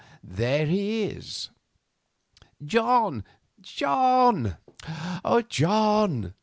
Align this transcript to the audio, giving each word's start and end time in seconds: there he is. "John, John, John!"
there 0.23 0.65
he 0.65 1.03
is. 1.03 1.51
"John, 2.65 3.23
John, 3.61 4.57
John!" 5.47 6.33